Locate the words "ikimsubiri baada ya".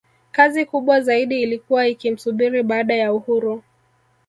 1.87-3.13